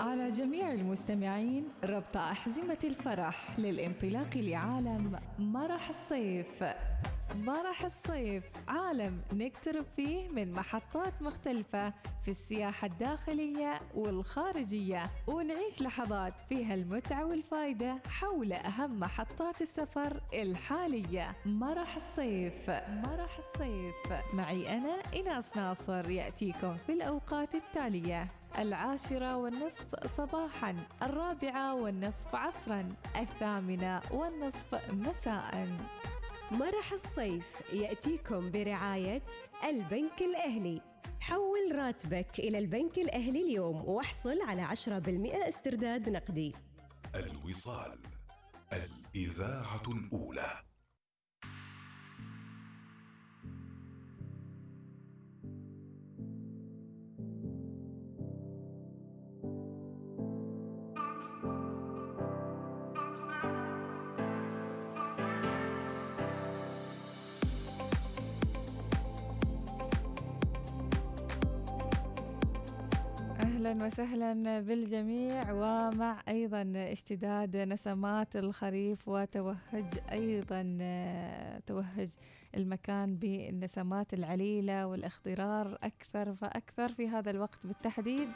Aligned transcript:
على 0.00 0.28
جميع 0.28 0.72
المستمعين 0.72 1.68
ربط 1.84 2.16
أحزمة 2.16 2.78
الفرح 2.84 3.58
للانطلاق 3.58 4.36
لعالم 4.36 5.20
مرح 5.38 5.88
الصيف. 5.88 6.64
مرح 7.36 7.84
الصيف 7.84 8.44
عالم 8.68 9.20
نقترب 9.32 9.84
فيه 9.96 10.28
من 10.28 10.52
محطات 10.52 11.22
مختلفة 11.22 11.92
في 12.24 12.30
السياحة 12.30 12.86
الداخلية 12.86 13.80
والخارجية. 13.94 15.02
ونعيش 15.26 15.82
لحظات 15.82 16.40
فيها 16.48 16.74
المتعة 16.74 17.24
والفائدة 17.26 17.96
حول 18.08 18.52
أهم 18.52 19.00
محطات 19.00 19.62
السفر 19.62 20.20
الحالية. 20.34 21.32
مرح 21.46 21.96
الصيف 21.96 22.70
مرح 22.90 23.38
الصيف. 23.38 24.34
معي 24.34 24.72
أنا 24.78 24.94
إناس 25.16 25.56
ناصر 25.56 26.10
يأتيكم 26.10 26.76
في 26.76 26.92
الأوقات 26.92 27.54
التالية. 27.54 28.28
العاشرة 28.58 29.36
والنصف 29.36 30.16
صباحا 30.16 30.76
الرابعة 31.02 31.74
والنصف 31.74 32.34
عصرا 32.34 32.94
الثامنة 33.16 34.02
والنصف 34.10 34.90
مساء. 34.92 35.68
مرح 36.50 36.92
الصيف 36.92 37.72
يأتيكم 37.72 38.50
برعاية 38.50 39.22
البنك 39.64 40.20
الأهلي. 40.20 40.80
حول 41.20 41.74
راتبك 41.74 42.38
إلى 42.38 42.58
البنك 42.58 42.98
الأهلي 42.98 43.40
اليوم 43.44 43.88
واحصل 43.88 44.40
على 44.42 44.62
10% 44.62 45.48
استرداد 45.48 46.08
نقدي. 46.08 46.54
الوصال 47.14 47.98
الإذاعة 48.72 49.82
الأولى. 49.88 50.67
أهلا 73.78 73.86
وسهلا 73.86 74.60
بالجميع 74.60 75.52
ومع 75.52 76.22
أيضا 76.28 76.72
اشتداد 76.76 77.56
نسمات 77.56 78.36
الخريف 78.36 79.08
وتوهج 79.08 79.98
أيضا 80.12 80.62
توهج 81.66 82.08
المكان 82.56 83.16
بالنسمات 83.16 84.14
العليلة 84.14 84.86
والاخضرار 84.86 85.78
أكثر 85.82 86.34
فأكثر 86.34 86.92
في 86.92 87.08
هذا 87.08 87.30
الوقت. 87.30 87.66
بالتحديد 87.66 88.28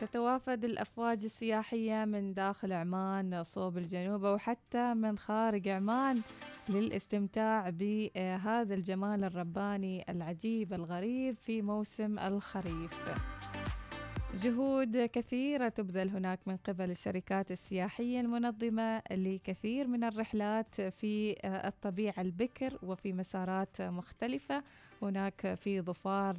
تتوافد 0.00 0.64
الأفواج 0.64 1.24
السياحية 1.24 2.04
من 2.04 2.34
داخل 2.34 2.72
عمان 2.72 3.42
صوب 3.44 3.78
الجنوب 3.78 4.22
وحتى 4.22 4.94
من 4.94 5.18
خارج 5.18 5.68
عمان. 5.68 6.22
للاستمتاع 6.68 7.70
بهذا 7.70 8.74
الجمال 8.74 9.24
الرباني 9.24 10.04
العجيب 10.08 10.72
الغريب 10.72 11.36
في 11.36 11.62
موسم 11.62 12.18
الخريف. 12.18 13.04
جهود 14.42 14.96
كثيرة 14.96 15.68
تبذل 15.68 16.08
هناك 16.08 16.38
من 16.46 16.56
قبل 16.56 16.90
الشركات 16.90 17.50
السياحية 17.50 18.20
المنظمة 18.20 19.02
لكثير 19.10 19.86
من 19.88 20.04
الرحلات 20.04 20.80
في 20.80 21.36
الطبيعة 21.44 22.14
البكر 22.20 22.78
وفي 22.82 23.12
مسارات 23.12 23.82
مختلفة. 23.82 24.62
هناك 25.02 25.54
في 25.54 25.80
ظفار 25.80 26.36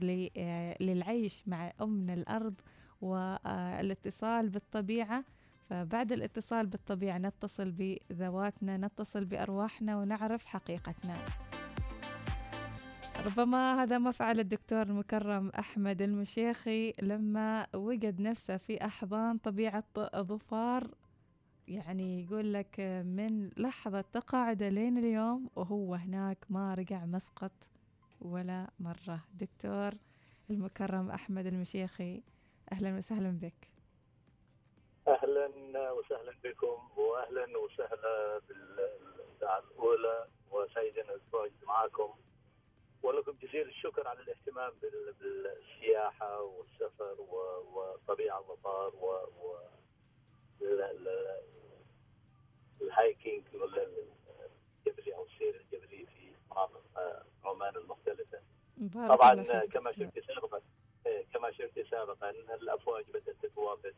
للعيش 0.81 1.43
مع 1.47 1.71
أمن 1.81 2.09
الأرض 2.09 2.53
والاتصال 3.01 4.49
بالطبيعة. 4.49 5.23
فبعد 5.69 6.11
الاتصال 6.11 6.67
بالطبيعة 6.67 7.17
نتصل 7.17 7.71
بذواتنا 7.71 8.77
نتصل 8.77 9.25
بأرواحنا 9.25 9.97
ونعرف 9.97 10.45
حقيقتنا. 10.45 11.15
ربما 13.25 13.83
هذا 13.83 13.97
ما 13.97 14.11
فعل 14.11 14.39
الدكتور 14.39 14.81
المكرم 14.81 15.49
أحمد 15.49 16.01
المشيخي 16.01 16.93
لما 17.01 17.67
وجد 17.75 18.21
نفسه 18.21 18.57
في 18.57 18.85
أحضان 18.85 19.37
طبيعة 19.37 19.83
ظفار. 20.15 20.87
يعني 21.67 22.23
يقول 22.23 22.53
لك 22.53 22.79
من 23.05 23.49
لحظة 23.57 24.01
تقاعده 24.01 24.69
لين 24.69 24.97
اليوم 24.97 25.49
وهو 25.55 25.95
هناك 25.95 26.37
ما 26.49 26.73
رجع 26.73 27.05
مسقط 27.05 27.69
ولا 28.21 28.69
مرة. 28.79 29.23
دكتور 29.39 29.91
المكرم 30.49 31.09
أحمد 31.09 31.45
المشيخي 31.45 32.21
أهلا 32.71 32.97
وسهلا 32.97 33.31
بك. 33.31 33.72
أهلا 35.43 35.91
وسهلا 35.91 36.33
بكم 36.43 36.89
واهلا 36.97 37.57
وسهلا 37.57 38.39
بالاذاعه 38.49 39.59
الاولى 39.59 40.27
وسعيدنا 40.51 41.13
التواجد 41.13 41.63
معكم 41.63 42.13
ولكم 43.03 43.31
جزيل 43.41 43.67
الشكر 43.67 44.07
على 44.07 44.19
الاهتمام 44.19 44.73
بالسياحة 44.81 46.41
والسفر 46.41 47.15
وطبيعة 47.73 48.39
الظفار 48.39 48.95
و, 48.95 49.07
و 49.45 49.57
الهايكينج 52.81 53.43
الجبلي 53.53 55.15
أو 55.15 55.25
السير 55.25 55.55
الجبلي 55.55 56.05
في 56.05 56.31
مناطق 56.51 56.83
عمان 57.45 57.75
المختلفة. 57.75 58.41
طبعا 59.07 59.43
كما 59.65 59.91
شفت 59.91 60.19
سابقا 60.19 60.61
كما 61.33 61.51
شفت 61.51 61.79
سابقا 61.91 62.29
الأفواج 62.29 63.05
بدأت 63.09 63.35
تتوافد 63.41 63.95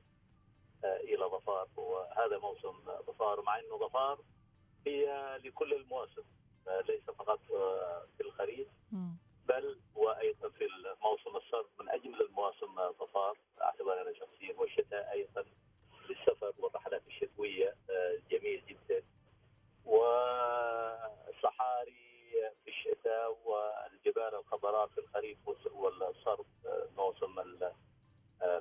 إلى 1.03 1.25
ظفار. 1.25 1.68
وهذا 1.78 2.38
موسم 2.38 2.73
ظفار 3.07 3.41
مع 3.41 3.59
إنه 3.59 3.78
ظفار 3.78 4.19
هي 4.88 5.38
لكل 5.44 5.73
المواسم 5.73 6.23
ليس 6.88 7.03
فقط 7.03 7.40
في 8.18 8.22
الخريف 8.22 8.68
بل 9.46 9.79
وأيضا 9.96 10.50
في 10.50 10.68
موسم 11.03 11.35
الصرف 11.35 11.68
من 11.79 11.90
أجمل 11.90 12.22
المواسم 12.22 12.91
ظفار. 12.91 13.38
أعتبر 13.62 14.01
أنا 14.01 14.13
شخصيا 14.13 14.56
والشتاء 14.57 15.12
أيضا 15.12 15.46
للسفر 16.09 16.53
والرحلات 16.59 17.07
الشتوية 17.07 17.75
جميل 18.31 18.63
جدا. 18.66 19.03
والصحاري 21.25 22.06
في 22.63 22.69
الشتاء 22.69 23.38
والجبال 23.46 24.35
الخضراء 24.35 24.88
في 24.88 24.97
الخريف 24.97 25.38
والصرف 25.73 26.46
موسم 26.97 27.40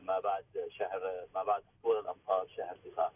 ما 0.02 0.20
بعد 0.20 0.44
شهر 0.70 1.26
ما 1.34 1.42
بعد 1.44 1.62
طول 1.82 1.98
الامطار 1.98 2.48
شهر 2.56 2.76
تسعة. 2.76 3.12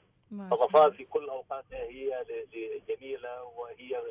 فظفار 0.51 0.93
في 0.93 1.05
كل 1.05 1.29
اوقاتها 1.29 1.83
هي 1.83 2.25
جميله 2.89 3.43
وهي 3.45 4.03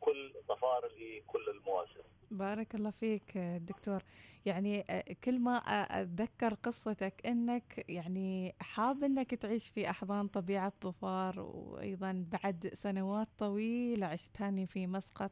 كل 0.00 0.34
ظفار 0.48 0.86
لكل 0.86 1.48
المواسم 1.48 2.02
بارك 2.30 2.74
الله 2.74 2.90
فيك 2.90 3.38
دكتور. 3.38 4.02
يعني 4.46 4.84
كل 5.24 5.38
ما 5.38 5.56
أتذكر 6.00 6.54
قصتك 6.54 7.26
إنك 7.26 7.84
يعني 7.88 8.54
حاب 8.60 9.04
إنك 9.04 9.34
تعيش 9.34 9.68
في 9.68 9.90
أحضان 9.90 10.28
طبيعة 10.28 10.72
ظفار 10.84 11.40
وأيضا 11.40 12.24
بعد 12.32 12.70
سنوات 12.72 13.28
طويلة 13.38 14.06
عشتاني 14.06 14.66
في 14.66 14.86
مسقط. 14.86 15.30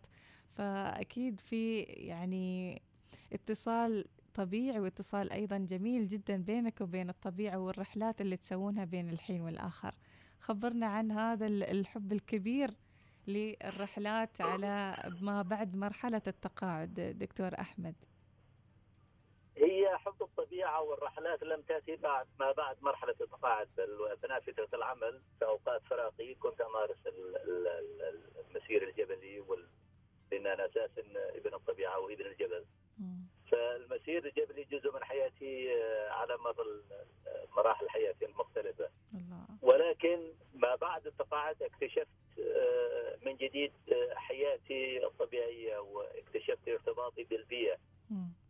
فأكيد 0.56 1.40
في 1.40 1.80
يعني 1.82 2.82
اتصال 3.32 4.04
طبيعي 4.36 4.80
واتصال 4.80 5.32
أيضا 5.32 5.58
جميل 5.58 6.06
جدا 6.06 6.36
بينك 6.36 6.80
وبين 6.80 7.08
الطبيعة 7.10 7.58
والرحلات 7.58 8.20
اللي 8.20 8.36
تسوونها 8.36 8.84
بين 8.84 9.10
الحين 9.10 9.40
والآخر. 9.40 9.94
خبرنا 10.40 10.86
عن 10.86 11.10
هذا 11.10 11.46
الحب 11.46 12.12
الكبير 12.12 12.70
للرحلات 13.26 14.40
على 14.40 14.96
ما 15.20 15.42
بعد 15.42 15.76
مرحلة 15.76 16.22
التقاعد 16.26 16.94
دكتور 17.18 17.50
أحمد. 17.60 17.94
هي 19.56 19.98
حب 19.98 20.22
الطبيعة 20.22 20.82
والرحلات 20.82 21.42
لم 21.42 21.62
تأتي 21.62 21.96
بعد 21.96 22.26
ما 22.40 22.52
بعد 22.52 22.76
مرحلة 22.82 23.14
التقاعد. 23.20 23.68
بل 23.76 24.12
أثناء 24.12 24.40
فترة 24.40 24.68
العمل 24.74 25.22
في 25.38 25.44
أوقات 25.44 25.82
فراغي 25.90 26.34
كنت 26.34 26.60
أمارس 26.60 26.98
المسير 28.50 28.88
الجبلي 28.88 29.40
وال... 29.40 29.68
لأن 30.32 30.46
أنا 30.46 30.66
أساسا 30.66 31.02
ابن 31.34 31.54
الطبيعة 31.54 31.98
وابن 32.00 32.26
الجبل. 32.26 32.64
فالمسير 33.50 34.26
الجبلي 34.26 34.64
جزء 34.64 34.94
من 34.94 35.04
حياتي 35.04 35.82
على 36.10 36.36
مر 36.36 36.80
مراحل 37.56 37.88
حياتي 37.88 38.26
المختلفة. 38.26 38.90
الله. 39.14 39.46
ولكن 39.62 40.32
ما 40.54 40.74
بعد 40.74 41.06
التقاعد 41.06 41.62
اكتشفت 41.62 42.08
من 43.22 43.36
جديد 43.36 43.72
حياتي 44.14 45.06
الطبيعية 45.06 45.78
واكتشفت 45.78 46.68
ارتباطي 46.68 47.24
بالبيئة. 47.24 47.76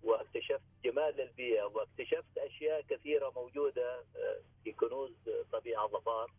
واكتشفت 0.03 0.63
جمال 0.85 1.21
البيئة 1.21 1.63
واكتشفت 1.65 2.39
أشياء 2.39 2.81
كثيرة 2.81 3.31
موجودة 3.31 4.05
في 4.65 4.73
كنوز 4.73 5.13
طبيعة 5.53 5.87
ظفار 5.87 6.31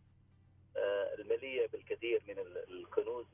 المليئة 1.18 1.66
بالكثير 1.66 2.22
من 2.28 2.38
الكنوز 2.68 3.26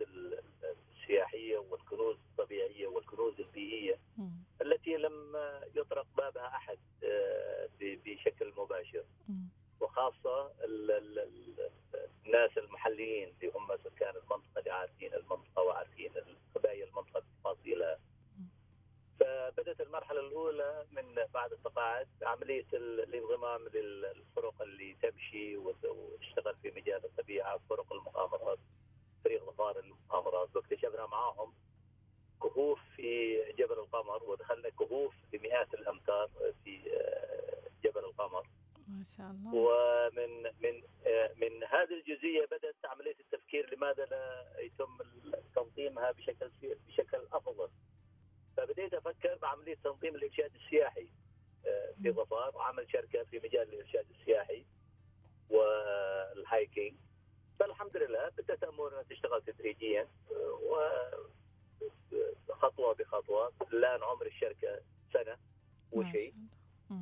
السياحية 1.04 1.58
والكنوز 1.58 2.16
الطبيعية 2.30 2.86
والكنوز 2.86 3.40
البيئية 3.40 3.98
م. 4.18 4.28
التي 4.62 4.96
لم 4.96 5.36
يطرق 5.74 6.06
بابها 6.16 6.46
أحد 6.46 6.78
آه، 7.04 7.68
بشكل 7.80 8.52
مباشر 8.56 9.04
م. 9.28 9.32
وخاصة 9.80 10.52
الناس 12.26 12.58
المحليين 12.58 13.28
اللي 13.28 13.52
هم 13.54 13.76
سكان 13.84 14.16
المنطقة 14.16 14.58
اللي 14.58 14.70
عارفين 14.70 15.14
المنطقة 15.14 15.62
وعارفين 15.62 16.12
قبائل 16.54 16.88
المنطقة 16.88 17.18
التفاصيل 17.18 17.84
فبدأت 19.20 19.80
المرحلة 19.80 20.20
الأولى 20.20 20.86
من 20.92 21.14
بعد 21.34 21.52
التقاعد 21.52 22.08
عملية 22.22 22.66
الانضمام 22.72 23.68
للفرق 23.68 24.62
اللي 24.62 24.96
تمشي 25.02 25.56
وتشتغل 25.56 26.56
في 26.62 26.70
مجال 26.70 27.04
الطبيعة 27.04 27.60
فرق 27.70 27.92
المغامرات 27.92 28.58
فريق 29.24 29.44
ظفار 29.44 29.78
المغامرات 29.78 30.56
واكتشفنا 30.56 31.06
معاهم 31.06 31.52
كهوف 32.42 32.80
في 32.96 33.38
جبل 33.58 33.78
القمر 33.78 34.24
ودخلنا 34.24 34.68
كهوف 34.68 35.14
بمئات 35.32 35.74
الأمتار 35.74 36.30
في 36.64 36.92
آه، 36.92 37.70
جبل 37.84 38.04
القمر. 38.04 38.46
ما 38.88 39.04
شاء 39.16 39.30
الله. 39.30 39.54
ومن 39.54 40.42
من 40.42 40.82
آه، 41.06 41.30
من 41.36 41.64
هذه 41.64 41.94
الجزئية 41.94 42.44
بدأت 42.46 42.74
عملية 42.84 43.16
التفكير 43.20 43.74
لماذا 43.76 44.04
لا 44.04 44.44
يتم 44.60 44.98
تنظيمها 45.54 46.10
بشكل 46.10 46.50
بشكل 46.88 47.26
أفضل. 47.32 47.68
فبديت 48.56 48.94
أفكر 48.94 49.38
بعملية 49.42 49.76
تنظيم 49.84 50.14
الإرشاد 50.14 50.50
السياحي 50.54 51.08
آه، 51.66 51.94
في 52.02 52.10
ظفار 52.10 52.56
وعمل 52.56 52.90
شركة 52.92 53.24
في 53.24 53.38
مجال 53.38 53.68
الإرشاد 53.72 54.06
السياحي 54.10 54.64
والهايكينج. 55.50 56.96
فالحمد 57.58 57.96
لله 57.96 58.28
بدأت 58.28 58.64
أمورنا 58.64 59.02
تشتغل 59.02 59.42
تدريجيا 59.42 60.08
وخطوه 62.48 62.94
بخطوة. 62.94 63.52
الآن 63.72 64.02
عمر 64.02 64.26
الشركة 64.26 64.80
سنة 65.12 65.36
وشيء. 65.92 66.34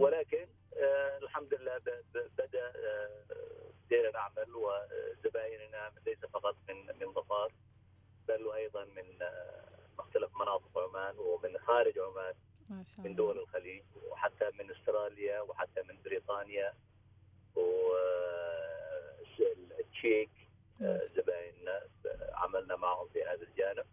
ولكن 0.00 0.46
آه 0.76 1.18
الحمد 1.18 1.54
لله 1.54 1.78
بدأ 2.38 2.72
آه 2.76 3.24
بدينا 3.86 4.10
نعمل 4.10 4.54
وزبايننا 4.54 5.92
ليس 6.06 6.18
فقط 6.18 6.56
من 6.68 6.86
من 7.00 7.12
ظفار 7.12 7.52
بل 8.28 8.46
وأيضا 8.46 8.84
من 8.84 9.22
آه 9.22 9.68
مختلف 9.98 10.36
مناطق 10.36 10.78
عمان 10.78 11.18
ومن 11.18 11.58
خارج 11.58 11.98
عمان 11.98 12.34
ما 12.70 12.82
شاء 12.82 12.94
الله. 12.98 13.08
من 13.08 13.14
دول 13.16 13.38
الخليج 13.38 13.82
وحتى 14.10 14.50
من 14.58 14.70
أستراليا 14.70 15.40
وحتى 15.40 15.82
من 15.82 15.98
بريطانيا 16.04 16.74
والتشيك 19.38 20.30
زبايننا 21.16 21.88
عملنا 22.34 22.76
معهم 22.76 23.08
في 23.08 23.22
هذا 23.22 23.42
الجانب 23.42 23.86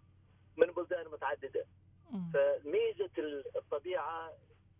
من 0.57 0.67
بلدان 0.67 1.07
متعددة. 1.07 1.65
فميزة 2.33 3.43
الطبيعة 3.55 4.33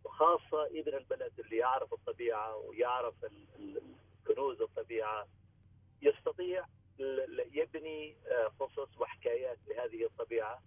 خاصة 0.06 0.66
ابن 0.66 0.94
البلد 0.98 1.40
اللي 1.40 1.58
يعرف 1.58 1.94
الطبيعة 1.94 2.56
ويعرف 2.56 3.16
كنوز 4.28 4.62
الطبيعة 4.62 5.28
يستطيع 6.02 6.66
يبني 7.52 8.18
قصص 8.60 8.98
وحكايات 8.98 9.58
لهذه 9.68 10.06
الطبيعة 10.06 10.62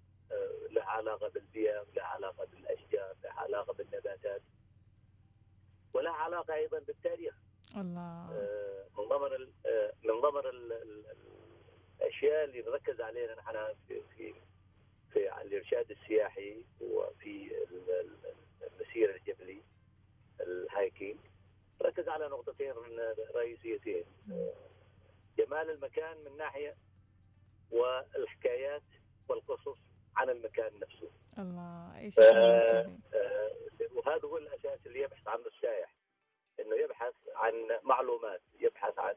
لها 0.70 0.84
علاقة 0.84 1.28
بالبيئة 1.28 1.86
لها 1.96 2.04
علاقة 2.04 2.44
بالأشجار 2.44 3.14
لها 3.24 3.32
علاقة 3.32 3.72
بالنباتات 3.72 4.42
ولها 5.94 6.12
علاقة 6.12 6.54
أيضا 6.54 6.78
بالتاريخ. 6.78 7.34
الله. 7.76 8.30
من 8.98 9.08
ضمن 9.08 9.48
من 10.04 10.20
ضمن 10.20 10.46
الأشياء 12.00 12.44
اللي 12.44 12.62
نركز 12.62 13.00
عليها 13.00 13.34
نحن 13.34 13.74
في 13.88 14.02
في 14.16 14.34
في 15.12 15.42
الإرشاد 15.42 15.90
السياحي 15.90 16.64
وفي 16.80 17.52
المسير 18.62 19.14
الجبلي 19.14 19.62
الهايكينج. 20.40 21.18
ركز 21.82 22.08
على 22.08 22.28
نقطتين 22.28 22.74
رئيسيتين. 23.34 24.04
جمال 25.38 25.70
المكان 25.70 26.24
من 26.24 26.36
ناحية 26.36 26.76
والحكايات 27.70 28.82
والقصص 29.28 29.78
عن 30.16 30.30
المكان 30.30 30.80
نفسه. 30.80 31.10
الله 31.38 31.98
إيش 31.98 32.18
وهذا 33.92 34.24
هو 34.24 34.38
الأساس 34.38 34.86
اللي 34.86 35.00
يبحث 35.00 35.28
عنه 35.28 35.46
السائح. 35.46 35.91
إنه 36.62 36.76
يبحث 36.76 37.14
عن 37.34 37.52
معلومات 37.82 38.40
يبحث 38.60 38.98
عن 38.98 39.16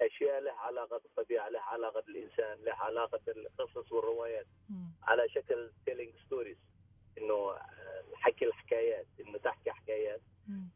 أشياء 0.00 0.40
لها 0.40 0.54
علاقة 0.54 0.98
بالطبيعة 0.98 1.48
لها 1.48 1.62
علاقة 1.62 2.00
بالإنسان 2.00 2.58
لها 2.64 2.74
علاقة 2.74 3.20
بالقصص 3.26 3.92
والروايات 3.92 4.46
على 5.02 5.28
شكل 5.28 5.70
telling 5.86 6.14
stories 6.26 6.56
إنه 7.18 7.58
حكي 8.14 8.44
الحكايات 8.44 9.06
إنه 9.20 9.38
تحكي 9.38 9.70
حكايات. 9.70 10.20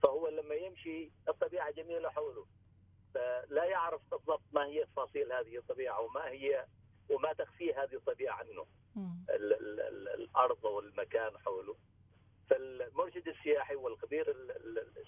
فهو 0.02 0.28
لما 0.28 0.54
يمشي 0.54 1.10
الطبيعة 1.28 1.70
جميلة 1.70 2.10
حوله. 2.10 2.46
فلا 3.14 3.64
يعرف 3.64 4.00
بالضبط 4.10 4.42
ما 4.52 4.66
هي 4.66 4.84
تفاصيل 4.84 5.32
هذه 5.32 5.56
الطبيعة 5.56 6.00
وما 6.00 6.28
هي 6.28 6.66
وما 7.10 7.32
تخفي 7.32 7.74
هذه 7.74 7.94
الطبيعة 7.94 8.34
عنه. 8.34 8.66
ال 9.30 9.52
ال 9.52 9.80
ال 9.80 10.08
الأرض 10.08 10.64
والمكان 10.64 11.38
حوله. 11.38 11.76
فالمرشد 12.50 13.28
السياحي 13.28 13.74
والخبير 13.74 14.36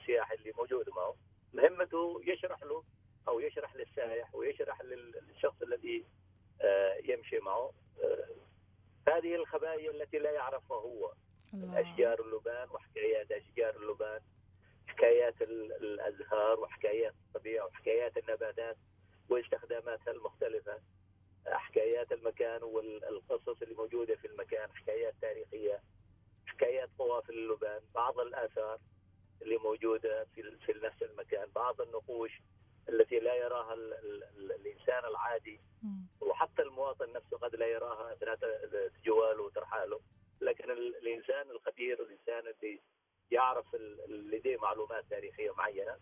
السياحي 0.02 0.34
اللي 0.34 0.52
موجود 0.58 0.90
معه. 0.90 1.16
مهمته 1.52 2.20
يشرح 2.24 2.62
له 2.62 2.84
أو 3.28 3.40
يشرح 3.40 3.76
للسائح 3.76 4.34
ويشرح 4.34 4.82
للشخص 4.82 5.62
الذي 5.62 6.04
يمشي 7.04 7.38
معه. 7.38 7.72
هذه 9.08 9.34
الخبايا 9.34 9.90
التي 9.90 10.18
لا 10.18 10.30
يعرفها 10.30 10.76
هو. 10.76 11.12
الله. 11.54 11.80
اشجار 11.80 12.20
اللبان 12.20 12.68
وحكايات 12.70 13.32
أشجار 13.32 13.76
اللبان 13.76 14.20
حكايات 14.86 15.42
الأزهار 15.42 16.60
وحكايات 16.60 17.14
الطبيعة 17.26 17.66
وحكايات 17.66 18.16
النباتات 18.16 18.76
واستخداماتها 19.28 20.10
المختلفة. 20.10 20.80
حكايات 21.46 22.12
المكان 22.12 22.62
والقصص 22.62 23.62
اللي 23.62 23.74
موجودة 23.74 24.16
في 24.16 24.26
المكان 24.26 24.72
حكايات 24.72 25.14
تاريخية 25.20 25.82
حكايات 26.46 26.90
قوافل 26.98 27.32
اللبان 27.32 27.80
بعض 27.94 28.20
الآثار. 28.20 28.78
اللي 29.42 29.56
موجودة 29.56 30.24
في 30.34 30.56
في 30.66 30.72
نفس 30.82 31.02
المكان. 31.02 31.48
بعض 31.54 31.80
النقوش 31.80 32.40
التي 32.88 33.18
لا 33.18 33.34
يراها 33.34 33.74
ال 33.74 33.92
ال 33.94 34.22
ال 34.24 34.52
الإنسان 34.52 35.04
العادي 35.04 35.60
وحتى 36.20 36.62
المواطن 36.62 37.12
نفسه 37.12 37.36
قد 37.36 37.56
لا 37.56 37.66
يراها 37.66 38.12
أثناء 38.12 38.38
جواله 39.04 39.42
وترحاله 39.42 40.00
لكن 40.40 40.70
الإنسان 40.70 41.50
الخبير 41.50 42.02
الإنسان 42.02 42.54
اللي 42.54 42.80
يعرف 43.30 43.74
لديه 44.08 44.56
معلومات 44.56 45.04
تاريخية 45.10 45.50
معينة 45.54 45.96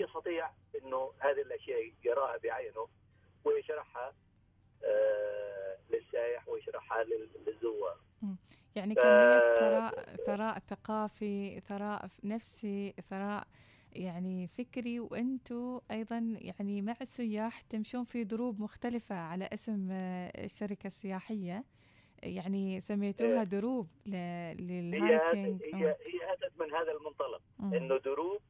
يستطيع 0.00 0.50
إنه 0.82 1.12
هذه 1.18 1.40
الأشياء 1.42 1.92
يراها 2.04 2.36
بعينه 2.36 2.88
ويشرحها 3.44 4.14
للسائح 5.90 6.48
ويشرحها 6.48 7.04
للزوار. 7.04 7.96
يعني 8.74 8.94
كمية 8.94 9.58
ثراء 9.58 10.16
ثراء 10.26 10.58
ثقافي 10.58 11.60
ثراء 11.60 12.08
نفسي 12.24 12.94
ثراء 13.10 13.46
يعني 13.92 14.46
فكري 14.46 15.00
وأنتم 15.00 15.80
أيضا 15.90 16.36
يعني 16.38 16.82
مع 16.82 16.94
السياح 17.00 17.60
تمشون 17.60 18.04
في 18.04 18.24
دروب 18.24 18.60
مختلفة 18.60 19.14
على 19.14 19.48
اسم 19.52 19.88
الشركة 19.90 20.86
السياحية. 20.86 21.64
يعني 22.22 22.80
سميتوها 22.80 23.44
دروب 23.44 23.88
لل 24.06 24.45
hiking 24.45 25.62
هي 25.62 25.86
هي 25.86 26.32
أتت 26.32 26.60
من 26.60 26.72
هذا 26.74 26.92
المنطلق 26.92 27.42
إنه 27.60 27.96
دروب 27.96 28.40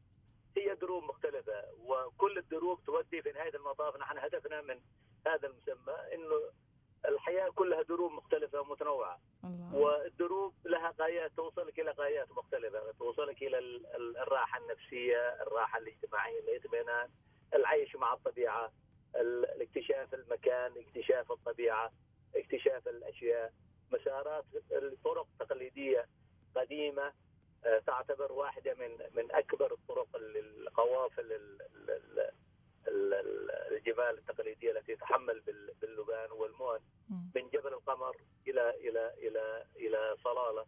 هي 0.57 0.75
دروب 0.75 1.05
مختلفة 1.05 1.53
وكل 1.85 2.39
الدروب 2.39 2.85
تودي 2.85 3.23
في 3.23 3.33
نهاية 3.33 3.57
المطاف. 3.57 3.97
نحن 3.97 4.19
هدفنا 4.19 4.63
من 4.63 4.81
هذا 5.27 5.47
المسمى 5.49 5.95
إنه 6.15 6.51
الحياة 7.09 7.51
كلها 7.51 7.83
دروب 7.83 8.13
مختلفة 8.13 8.61
ومتنوعة. 8.61 9.21
الله. 9.45 9.77
والدروب 9.77 10.55
لها 10.65 10.95
غايات 11.01 11.31
توصلك 11.37 11.81
إلى 11.81 11.91
غايات 11.91 12.31
مختلفة. 12.31 12.93
توصلك 12.99 13.43
إلى 13.43 13.59
الراحة 14.23 14.59
النفسية 14.61 15.43
الراحة 15.43 15.79
الاجتماعية 15.79 16.41
الاطمئنان 16.41 17.09
العيش 17.55 17.97
مع 17.97 18.13
الطبيعة 18.13 18.73
الاكتشاف 19.17 20.15
المكان 20.15 20.73
اكتشاف 20.77 21.33
الطبيعة 21.33 21.93
اكتشاف 22.37 22.89
الأشياء. 22.89 23.53
مسارات 23.93 24.45
الطرق 24.73 25.27
تقليدية 25.39 26.07
قديمة 26.57 27.13
تعتبر 27.87 28.33
واحدة 28.33 28.75
من 28.75 28.91
من 29.15 29.33
أكبر 29.33 29.73
الطرق 29.73 30.09
القوافل 30.17 31.59
الجبال 32.89 34.19
التقليدية 34.19 34.71
التي 34.71 34.97
تحمل 34.97 35.41
باللبان 35.81 36.31
والمون 36.31 36.79
من 37.09 37.49
جبل 37.49 37.73
القمر 37.73 38.17
إلى 38.49 38.71
إلى 38.71 39.15
إلى 39.19 39.65
إلى 39.77 40.17
صلالة. 40.25 40.67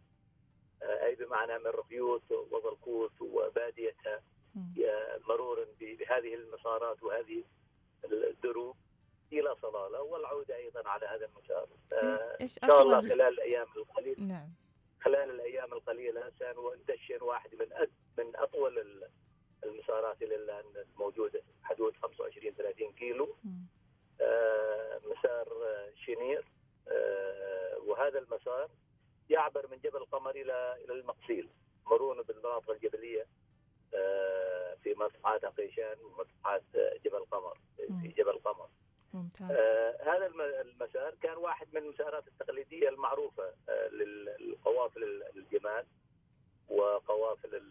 أي 0.83 1.15
بمعنى 1.15 1.59
من 1.59 1.67
رفيوت 1.67 2.31
وظلكوت 2.31 3.21
وباديتها 3.21 4.21
مرورا 5.27 5.65
بهذه 5.79 6.33
المسارات 6.35 7.03
وهذه 7.03 7.43
الدروب 8.05 8.75
إلى 9.33 9.55
صلالة 9.61 10.01
والعودة 10.01 10.55
أيضا 10.55 10.89
على 10.89 11.05
هذا 11.05 11.25
المسار. 11.25 11.67
إن 12.41 12.47
شاء 12.47 12.81
الله 12.81 13.01
خلال 13.01 13.21
الأيام 13.21 13.67
القليلة. 13.77 14.23
نعم. 14.23 14.49
خلال 15.01 15.29
الأيام 15.29 15.73
القليلة 15.73 16.31
سندشن 16.39 17.21
واحد 17.21 17.55
من 17.55 17.87
من 18.17 18.35
أطول 18.35 19.03
المسارات 19.65 20.21
إلى 20.21 20.35
الآن 20.35 20.63
الموجوده 20.75 21.41
حدود 21.63 21.95
25 21.97 22.53
30 22.53 22.91
كيلو. 22.93 23.35
آه 24.21 25.01
مسار 25.05 25.47
شنير. 26.05 26.45
آه 26.87 27.77
وهذا 27.85 28.19
المسار 28.19 28.69
يعبر 29.29 29.67
من 29.71 29.77
جبل 29.77 29.97
القمر 29.97 30.29
إلى 30.31 30.77
إلى 30.85 30.93
المقصيل 30.93 31.49
مرونه 31.85 32.23
بالمناطق 32.23 32.71
الجبلية 32.71 33.25
آه، 33.93 34.73
في 34.83 34.93
مسطحات 34.93 35.45
قيشان 35.45 35.95
ومسطحات 36.03 36.63
جبل 37.05 37.17
القمر 37.17 37.57
في 37.77 38.07
جبل 38.07 38.29
القمر 38.29 38.69
ممتاز. 39.13 39.51
آه 39.51 39.97
هذا 40.03 40.25
المسار 40.61 41.15
كان 41.21 41.37
واحد 41.37 41.67
من 41.73 41.81
المسارات 41.81 42.27
التقليدية 42.27 42.89
المعروفة 42.89 43.53
آه 43.69 43.87
للقوافل 43.87 45.23
الجمال. 45.35 45.85
وقوافل 46.69 47.61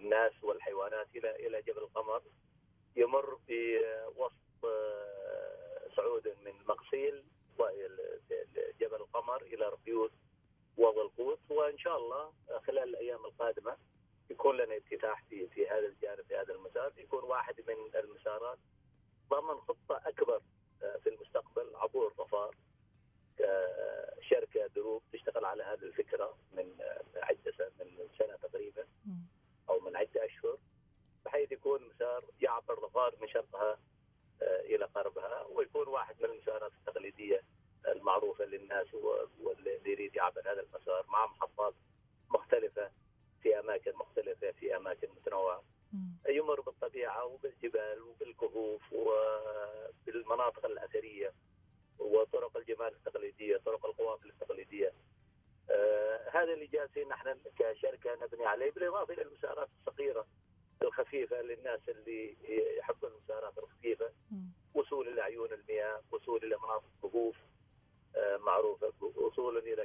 الناس 0.00 0.32
والحيوانات 0.42 1.06
إلى 1.16 1.46
إلى 1.46 1.62
جبل 1.62 1.78
القمر 1.78 2.22
يمر 2.96 3.38
في 3.46 3.78
وسط 4.16 4.64
آه، 4.64 5.88
صعود 5.96 6.28
من 6.44 6.52
مقصيل 6.68 7.24
جبل 8.80 8.96
القمر 8.96 9.42
إلى 9.42 9.68
رقيوس 9.68 10.10
وظلقوس 10.76 11.38
وإن 11.50 11.78
شاء 11.78 11.96
الله 11.96 12.32
خلال 12.66 12.88
الأيام 12.88 13.24
القادمة 13.24 13.76
يكون 14.30 14.56
لنا 14.56 14.76
افتتاح 14.76 15.24
في 15.30 15.48
في 15.48 15.68
هذا 15.68 15.86
الجانب 15.86 16.22
في 16.28 16.36
هذا 16.36 16.54
المسار 16.54 16.92
يكون 16.96 17.24
واحد 17.24 17.54
من 17.68 18.00
المسارات 18.00 18.58
ضمن 19.30 19.60
خطة 19.60 20.00
أكبر 20.08 20.40
آه، 20.82 20.96
في 20.96 21.08
المستقبل 21.08 21.76
عبور 21.76 22.12
ظفار. 22.18 22.54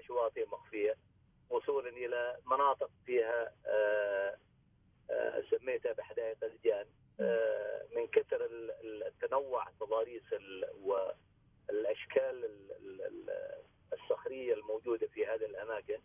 شواطئ 0.10 0.46
مخفية، 0.50 0.96
وصولا 1.50 1.89
إلى 1.89 2.38
مناطق 2.46 2.89
فيها 3.06 3.54
آه 3.66 4.38
آه 5.10 5.44
سميتها 5.51 5.94
بحدائق 5.94 6.44
الجان 6.44 6.86
آه 7.20 7.86
من 7.96 8.08
كثر 8.08 8.48
التنوع 9.08 9.66
تضاريس 9.80 10.34
والاشكال 10.82 12.50
الصخرية 13.94 14.54
الموجودة 14.54 15.08
في 15.08 15.25
هذه 15.25 15.46
الأماكن. 15.46 16.00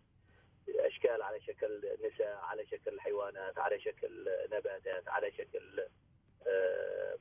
أشكال 0.68 1.22
على 1.22 1.40
شكل 1.40 1.82
نساء 2.02 2.36
على 2.36 2.66
شكل 2.66 3.00
حيوانات 3.00 3.58
على 3.58 3.80
شكل 3.80 4.28
نباتات 4.52 5.08
على 5.08 5.32
شكل 5.32 5.88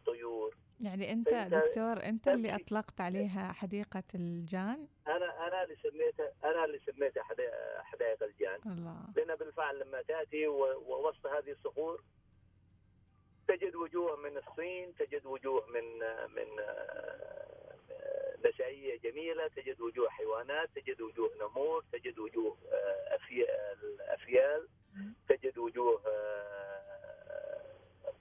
طيور. 0.06 0.56
يعني 0.82 1.12
أنت 1.12 1.30
دكتور 1.34 2.04
أنت 2.04 2.28
اللي 2.28 2.56
أطلقت 2.56 3.02
عليها 3.02 3.52
حديقة 3.52 4.04
الجان؟ 4.16 4.88
أنا 5.08 5.48
أنا 5.48 5.64
اللي 5.64 5.76
سميتها 5.76 6.32
أنا 6.44 6.66
اللي 6.66 6.80
سميتها 6.80 7.24
حدائق 7.84 8.24
الجان. 8.24 8.60
الله. 8.66 8.98
لأن 9.16 9.36
بالفعل 9.36 9.80
لما 9.80 10.02
تأتي 10.02 10.48
ووسط 10.48 11.28
هذه 11.28 11.52
الصخور 11.52 12.04
تجد 13.48 13.76
وجوه 13.76 14.16
من 14.16 14.38
الصين 14.38 14.96
تجد 14.96 15.26
وجوه 15.26 15.66
من 15.68 15.84
من 16.36 16.48
نسائية 18.46 19.00
جميلة 19.00 19.48
تجد 19.48 19.82
وجوه 19.82 20.10
حيوانات 20.10 20.70
تجد 20.76 21.02
وجوه 21.02 21.32
نمور 21.42 21.84
تجد 21.92 22.20
وجوه 22.20 22.58
افيال 24.14 24.68
تجد 25.30 25.58
وجوه 25.58 26.02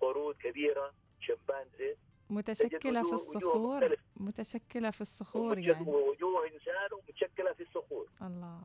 قرود 0.01 0.37
كبيرة 0.63 0.95
شمبانزي. 1.21 1.97
متشكلة 2.31 3.03
في 3.03 3.13
الصخور 3.13 3.97
متشكلة 4.17 4.91
في 4.91 5.01
الصخور 5.01 5.59
يعني. 5.59 5.89
وجوه 5.89 6.47
إنسان 6.47 6.89
ومتشكلة 6.93 7.53
في 7.53 7.63
الصخور. 7.63 8.09
الله. 8.23 8.61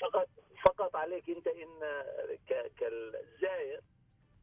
فقط 0.00 0.28
فقط 0.64 0.96
عليك 0.96 1.30
أنت 1.30 1.46
إن 1.46 1.80
كالزائر 2.78 3.80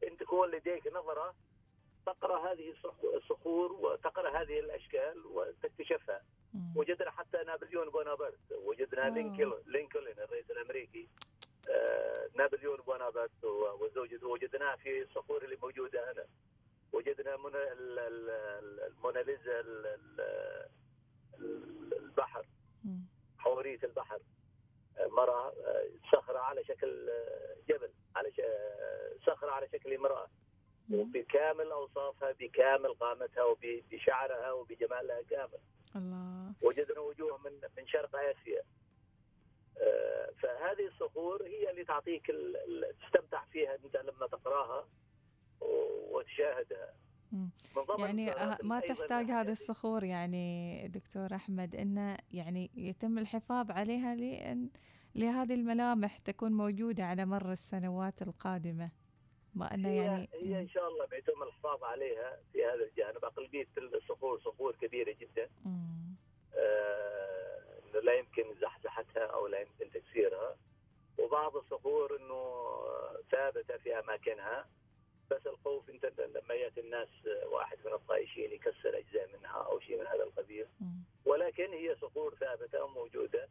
أن 0.08 0.18
تكون 0.18 0.52
لديك 0.52 0.88
نظرة 0.88 1.36
تقرأ 2.06 2.52
هذه 2.52 2.74
الصخور 3.16 3.72
وتقرأ 3.72 4.42
هذه 4.42 4.60
الأشكال 4.60 5.26
وتكتشفها. 5.26 6.22
وجدنا 6.76 7.12
حتى 7.12 7.38
نابليون 7.44 7.90
بونابرت 7.90 8.40
وجدنا 8.52 9.10
لينكولن 9.10 9.64
لينكولن 9.66 10.16
الرئيس 10.18 10.52
الأمريكي 10.52 11.10
آه 11.70 12.30
نابليون 12.36 12.78
بونابرت 12.78 13.44
وزوجته 13.82 14.28
وجدناه 14.28 14.76
في 14.76 15.02
الصخور 15.02 15.44
اللي 15.44 15.58
موجودة 15.62 16.12
هنا 16.12 16.26
وجدنا 16.94 17.38
من 17.38 17.52
الموناليزا 18.88 19.64
البحر 22.00 22.46
حورية 23.38 23.80
البحر 23.84 24.20
مرأة 25.00 25.54
صخرة 26.12 26.40
على 26.40 26.64
شكل 26.64 27.10
جبل 27.70 27.90
على 28.16 28.32
صخرة 29.28 29.52
على 29.52 29.68
شكل 29.74 29.94
امرأة 29.94 30.28
وبكامل 30.91 31.72
أوصافها 31.72 32.32
بكامل 32.32 32.94
قامتها 32.94 33.44
وبشعرها 33.44 34.51
وبجمالها 34.51 35.22
كامل. 35.29 35.60
الله. 35.96 36.53
وجدنا 36.62 37.00
وجوه 37.00 37.38
من 37.38 37.51
من 37.77 37.88
شرق 37.88 38.15
آسيا. 38.15 38.62
فهذه 40.41 40.88
الصخور 40.88 41.44
هي 41.44 41.72
اللي 41.72 41.84
تعطيك 41.84 42.32
تستمتع 43.01 43.46
فيها 43.46 43.75
أنت 43.86 43.96
لما 43.98 44.27
تقراها 44.27 44.88
وتشاهدها. 46.12 46.94
يعني 47.98 48.32
ما 48.63 48.79
تحتاج 48.79 49.32
هذه 49.32 49.51
الصخور 49.51 50.03
يعني 50.03 50.88
دكتور 50.88 51.36
أحمد 51.36 51.75
انه 51.75 52.17
يعني 52.32 52.72
يتم 52.75 53.17
الحفاظ 53.17 53.72
عليها 53.72 54.15
لأن 54.15 54.70
لهذه 55.15 55.53
الملامح 55.53 56.17
تكون 56.17 56.51
موجودة 56.51 57.03
على 57.03 57.25
مر 57.25 57.51
السنوات 57.51 58.22
القادمة. 58.22 58.91
ما 59.58 59.74
انه 59.74 60.04
يعني 60.04 60.30
هي 60.34 60.60
إن 60.60 60.70
شاء 60.70 60.88
الله 60.88 61.06
بيتم 61.06 61.44
الحفاظ 61.44 61.84
عليها 61.84 62.40
في 62.54 62.66
هذا 62.66 62.84
الجانب. 62.84 63.26
اغلبيه 63.26 63.68
الصخور 63.78 64.40
صخور 64.40 64.76
كبيرة 64.76 65.12
جدا. 65.12 65.50
آه 66.56 67.62
لا 68.04 68.14
يمكن 68.14 68.56
زحزحتها 68.62 69.26
أو 69.26 69.48
لا 69.48 69.60
يمكن 69.60 69.92
تكسيرها. 69.92 70.58
وبعض 71.18 71.56
الصخور 71.56 72.16
إنه 72.16 72.66
ثابتة 73.32 73.78
في 73.78 74.00
أماكنها. 74.00 74.68
بس 75.32 75.48
الخوف 75.48 75.90
إنت 75.90 76.06
لما 76.06 76.54
يأتي 76.54 76.80
الناس 76.80 77.08
واحد 77.46 77.78
من 77.86 77.94
الطائشين 77.94 78.52
يكسر 78.52 78.98
أجزاء 78.98 79.30
منها 79.38 79.58
أو 79.58 79.80
شيء 79.80 80.00
من 80.00 80.08
هذا 80.08 80.24
القبيل. 80.24 80.68
ولكن 81.26 81.74
هي 81.74 81.96
صخور 81.96 82.36
ثابتة 82.36 82.84
وموجودة. 82.84 83.50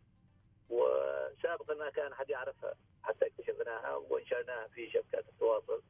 وسابقا 0.70 1.74
ما 1.74 1.90
كان 1.90 2.12
احد 2.12 2.30
يعرفها. 2.30 2.74
حتى 3.02 3.26
اكتشفناها 3.26 3.96
وإنشأناها 3.96 4.68
في 4.68 4.90
شبكات 4.90 5.28
التواصل. 5.28 5.82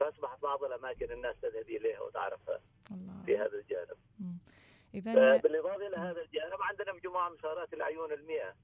فاصبحت 0.00 0.42
بعض 0.42 0.64
الأماكن 0.64 1.12
الناس 1.12 1.36
تذهب 1.40 1.68
إليها 1.68 2.00
وتعرفها 2.00 2.60
الله. 2.90 3.22
في 3.26 3.38
هذا 3.38 3.58
الجانب. 3.58 3.96
اذا 4.94 5.36
بالإضافة 5.36 5.86
إلى 5.86 5.96
هذا 5.96 6.20
الجانب 6.22 6.56
عندنا 6.60 6.92
مجموعه 6.92 7.28
مسارات 7.28 7.74
العيون 7.74 8.12
المئة. 8.12 8.54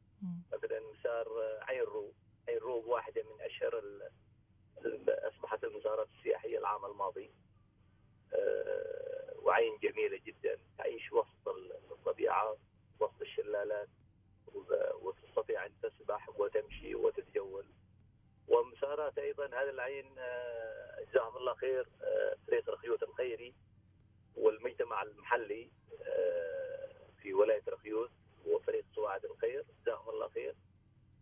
مثلا 0.52 0.80
مسار 0.80 1.58
عين 1.60 1.82
روب، 1.82 2.14
عين 2.48 2.58
روب 2.58 2.86
واحدة 2.86 3.22
من 3.22 3.40
أشهر 3.40 3.82
أصبحت 5.08 5.64
المزارات 5.64 6.08
السياحية 6.18 6.58
العام 6.58 6.84
الماضي. 6.84 7.30
أه 8.32 9.34
وعين 9.42 9.78
جميلة 9.82 10.20
جدا. 10.26 10.58
تعيش 10.78 11.12
وسط 11.12 11.48
الطبيعة 11.90 12.56
وسط 13.00 13.20
الشلالات 13.20 13.88
وتستطيع 15.00 15.66
أن 15.66 15.72
تسبح 15.82 16.28
وتمشي 16.40 16.94
وتتجول. 16.94 17.66
ومسارات 18.48 19.18
أيضا 19.18 19.46
هذا 19.46 19.70
العين 19.70 20.18
أه 20.18 21.04
جزاهم 21.12 21.36
الله 21.36 21.54
خير 21.54 21.86
أه 22.02 22.36
فريق 22.46 22.70
رخيوت 22.70 23.02
الخيري 23.02 23.54
والمجتمع 24.36 25.02
المحلي 25.02 25.70
في 27.22 27.34
ولايه 27.34 27.62
رخيوت 27.68 28.10
وفريق 28.46 28.84
سواعد 28.94 29.24
الخير 29.24 29.64
جزاهم 29.82 30.10
الله 30.10 30.28
خير 30.28 30.54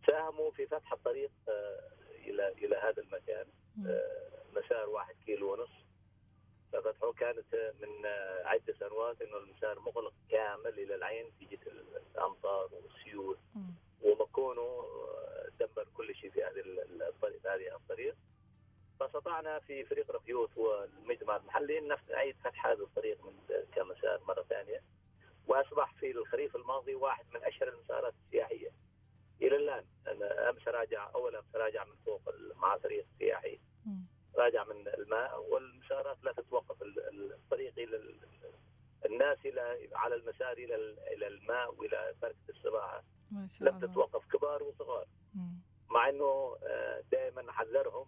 ساهموا 0.07 0.51
في 0.51 0.67
فتح 0.67 0.93
الطريق 0.93 1.31
إلى 2.11 2.49
إلى 2.49 2.77
هذا 2.77 3.03
المكان 3.03 3.47
مسار 4.53 4.89
واحد 4.89 5.15
كيلو 5.27 5.53
ونص 5.53 5.71
ففتحه 6.73 7.13
كانت 7.13 7.73
من 7.81 8.07
عده 8.45 8.75
سنوات 8.81 9.23
انه 9.23 9.37
المسار 9.37 9.81
مغلق 9.81 10.13
كامل 10.31 10.79
إلى 10.79 10.95
العين 10.95 11.31
في 11.39 11.45
جهه 11.45 11.73
الامطار 12.15 12.69
والسيول 12.73 13.39
ومكونه 14.03 14.85
تم 15.59 15.67
دمر 15.67 15.87
كل 15.95 16.15
شيء 16.15 16.31
في 16.31 16.45
هذه 16.45 16.63
الطريق 17.09 17.47
هذه 17.47 17.77
الطريق 17.77 18.15
فاستطعنا 19.01 19.59
في 19.59 19.85
فريق 19.85 20.11
رفيوت 20.11 20.57
والمجتمع 20.57 21.37
المحلي 21.37 21.81
نعيد 22.11 22.37
فتح 22.45 22.67
هذا 22.67 22.83
الطريق 22.83 23.25
من 23.25 23.35
كمسار 23.75 24.21
مره 24.29 24.43
ثانية 24.43 24.83
واصبح 25.47 25.95
في 25.95 26.11
الخريف 26.11 26.57
الماضي 26.57 26.95
واحد 26.95 27.25
من 27.35 27.45
اشهر 27.45 27.69
المسارات 27.69 28.15
السياحيه 28.27 28.71
إلى 29.43 29.57
الان 29.57 29.85
أنا 30.07 30.51
امس 30.51 30.69
راجع 30.69 31.11
اول 31.15 31.37
امس 31.37 31.55
راجع 31.57 31.85
من 31.85 31.95
فوق 32.07 32.21
مع 32.57 32.79
فريق 32.79 33.07
سياحي 33.19 33.61
راجع 34.37 34.65
من 34.65 34.89
الماء 34.89 35.41
والمسارات 35.51 36.25
لا 36.25 36.33
تتوقف 36.33 36.83
الطريق 37.13 37.73
إلى 37.79 37.97
الناس 39.31 39.47
إلى 39.47 39.89
على 39.97 40.15
المسار 40.15 40.53
إلى 40.53 40.75
إلى 41.13 41.27
الماء 41.27 41.75
وإلى 41.75 42.15
بركه 42.23 42.37
السباحه 42.49 43.03
ما 43.31 43.49
شاء 43.49 43.69
لم 43.69 43.79
تتوقف 43.79 44.27
كبار 44.33 44.63
وصغار. 44.63 45.07
مع 45.91 46.09
إنه 46.09 46.57
آه، 46.67 47.03
دائما 47.13 47.43
نحذرهم 47.43 48.07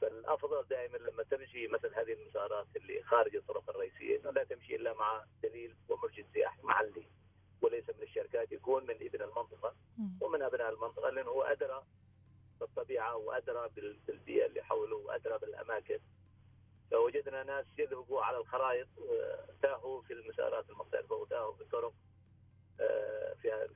فالأفضل 0.00 0.64
دائما 0.70 0.96
لما 0.96 1.22
تمشي 1.22 1.68
مثل 1.68 1.94
هذه 1.94 2.12
المسارات 2.12 2.66
اللي 2.76 3.02
خارج 3.02 3.36
الطرق 3.36 3.70
الرئيسية 3.70 4.20
إنه 4.20 4.30
لا 4.30 4.44
تمشي 4.44 4.76
إلا 4.76 4.94
مع 4.94 5.24
دليل 5.42 5.76
ومرشد 5.88 6.26
سياحي 6.32 6.62
محلي. 6.62 7.06
وليس 7.62 7.88
من 7.88 8.02
الشركات 8.02 8.52
يكون 8.52 8.82
من 8.86 8.94
ابن 8.94 9.22
المنطقة. 9.22 9.74
ومن 10.20 10.42
أبناء 10.42 10.72
المنطقة 10.72 11.10
لأنه 11.10 11.30
هو 11.30 11.42
أدرى 11.42 11.82
بالطبيعة 12.60 13.16
وأدرى 13.16 13.68
بالبيئة 14.06 14.46
اللي 14.46 14.62
حوله 14.62 14.96
وأدرى 14.96 15.38
بالأماكن. 15.38 15.98
فوجدنا 16.90 17.42
ناس 17.42 17.66
يذهبوا 17.78 18.22
على 18.22 18.38
الخرائط 18.38 18.88
آه، 18.98 19.46
تاهوا 19.62 20.02
في 20.02 20.12
المسارات 20.12 20.70
المختلفه 20.70 21.14
وتاهوا 21.14 21.54
في 21.54 21.60
الطرق 21.60 21.92
آه، 22.80 23.34
في 23.42 23.68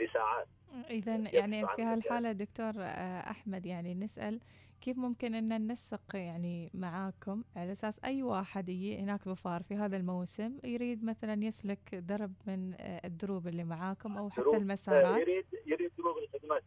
لساعات 0.00 0.46
اذا 0.90 1.16
يعني 1.16 1.66
في 1.66 1.82
هالحالة 1.82 2.32
دكتور 2.32 2.72
آه، 2.78 3.30
أحمد 3.30 3.66
يعني 3.66 3.94
نسأل 3.94 4.40
كيف 4.80 4.98
ممكن 4.98 5.34
أن 5.34 5.48
ننسق 5.48 6.16
يعني 6.16 6.70
معاكم 6.74 7.44
على 7.56 7.72
أساس 7.72 8.00
أي 8.04 8.22
واحد 8.22 8.68
يجي 8.68 8.98
هناك 8.98 9.24
ظفار 9.24 9.62
في 9.62 9.74
هذا 9.74 9.96
الموسم 9.96 10.58
يريد 10.64 11.04
مثلا 11.04 11.44
يسلك 11.44 11.94
درب 11.94 12.32
من 12.46 12.74
الدروب 12.80 13.48
اللي 13.48 13.64
معاكم 13.64 14.16
أو 14.16 14.30
حتى 14.30 14.56
المسارات؟ 14.56 15.20
يريد 15.20 15.46
يريد 15.66 15.92
دروب 15.98 16.16
الخدمات. 16.18 16.62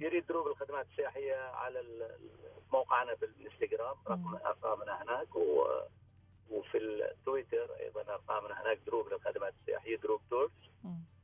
يريد 0.00 0.26
دروب 0.26 0.46
الخدمات 0.46 0.86
السياحية 0.90 1.34
على 1.34 1.80
موقعنا 2.74 3.14
بالإنستغرام 3.14 3.96
رقم 4.08 4.34
أرقامنا 4.34 5.02
هناك 5.02 5.36
و 5.36 5.66
وفي 6.50 6.78
التويتر 6.78 7.74
أيضا 7.80 8.00
أرقامنا 8.00 8.62
هناك 8.62 8.78
دروب 8.86 9.08
للخدمات 9.08 9.54
السياحية 9.60 9.96
دروب 9.96 10.20
Tours 10.30 10.50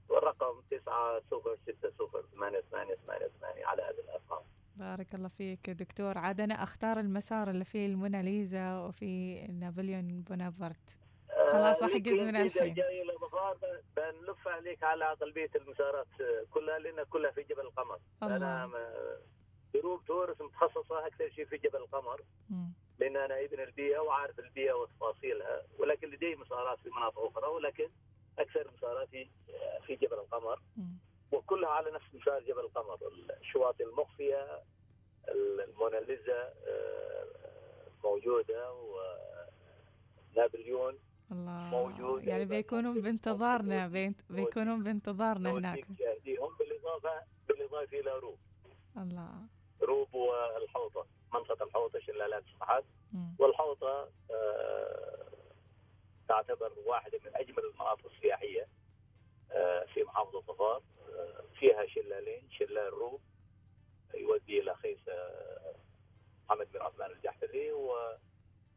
والرقم 0.09 0.61
9 0.71 1.21
صفر 1.31 1.57
6 1.67 1.91
صفر 1.99 2.25
8 2.35 2.61
8 2.61 2.95
8 2.95 3.27
8 3.41 3.67
على 3.67 3.83
هذه 3.83 4.01
الأرقام. 4.05 4.43
بارك 4.77 5.15
الله 5.15 5.29
فيك 5.29 5.71
دكتور. 5.71 6.19
عاد 6.19 6.41
أنا 6.41 6.55
أختار 6.55 7.01
المسار 7.01 7.51
اللي 7.51 7.65
فيه 7.65 7.87
الموناليزا 7.87 8.79
وفي 8.79 9.41
نابليون 9.47 10.25
بونابرت. 10.29 10.99
خلاص 11.53 11.83
احجز 11.83 12.23
من 12.23 12.37
الحين. 12.37 12.75
جاي 12.75 13.03
الابغار 13.03 13.59
بنلف 13.97 14.49
عليك 14.49 14.83
على 14.83 15.05
اغلبيه 15.05 15.51
المسارات 15.57 16.07
كلها 16.51 16.79
لأن 16.79 17.05
كلها 17.11 17.31
في 17.31 17.43
جبل 17.43 17.61
القمر. 17.61 17.99
الله. 18.23 18.37
أنا 18.37 18.71
دروب 19.75 20.05
Tours 20.07 20.41
متخصصة 20.41 21.07
أكثر 21.07 21.31
شيء 21.31 21.45
في 21.45 21.57
جبل 21.57 21.77
القمر. 21.77 22.21
لأن 22.99 23.17
أنا 23.17 23.45
ابن 23.45 23.61
البيئة 23.61 23.99
وعارف 23.99 24.39
البيئة 24.39 24.73
وتفاصيلها. 24.73 25.63
ولكن 25.79 26.09
لدي 26.11 26.37
مسارات 26.37 26.79
في 26.79 26.91
مناطق 26.91 27.19
أخرى 27.19 27.47
ولكن 27.47 27.89
أكثر 28.39 28.71
مساراتي 28.77 29.31
في 29.87 29.95
جبل 29.97 30.15
القمر. 30.19 30.61
وكلها 31.33 31.71
على 31.71 31.91
نفس 31.91 32.15
مسار 32.15 32.41
جبل 32.41 32.61
القمر. 32.61 32.99
الشواطئ 33.41 33.85
المخفية 33.85 34.63
الموناليزا 35.29 36.53
آه، 36.67 37.27
موجودة 38.05 38.73
ونابليون 40.33 40.99
الله. 41.33 41.53
موجود 41.71 42.25
يعني 42.25 42.45
بيكونون 42.45 43.01
بانتظارنا 43.01 43.87
بيكونون 44.31 44.83
بانتظارنا 44.83 45.51
هناك. 45.51 45.87
بالاضافه 46.59 47.23
بالإضافة 47.49 48.01
إلى 48.01 48.19
روب 48.19 48.39
الله. 48.97 49.33
روب 49.83 50.15
والحوطه 50.15 51.07
منطقة 51.35 51.65
الحوطه 51.65 51.99
شلالات 52.01 52.43
الصحات 52.55 52.85
والحوطه 53.39 54.09
آه 54.31 55.27
تعتبر 56.29 56.73
واحدة 56.87 57.19
من 57.25 57.31
أجمل 57.37 57.65
المناطق 57.65 58.07
السياحية 58.17 58.69
آه 59.53 59.85
في 59.95 60.03
محافظة 60.03 60.41
ظفار. 60.41 60.83
آه 61.15 61.43
فيها 61.59 61.87
شلالين 61.87 62.49
شلال 62.51 62.93
روب 62.93 63.21
يودي 64.15 64.61
إلى 64.61 64.75
خيس 64.75 64.99
محمد 66.49 66.73
بن 66.73 66.83
عثمان 66.83 67.11
الجحفلي 67.11 67.73
و 67.73 67.97